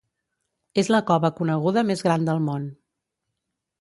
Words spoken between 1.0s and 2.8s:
cova coneguda més gran del món.